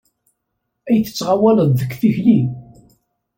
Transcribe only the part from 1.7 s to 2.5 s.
deg tikli!